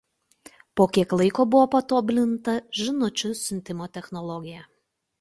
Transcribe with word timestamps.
Po 0.79 0.87
kiek 0.97 1.13
laiko 1.19 1.45
buvo 1.57 1.69
patobulinta 1.77 2.57
žinučių 2.83 3.35
siuntimo 3.45 3.93
technologija. 3.99 4.69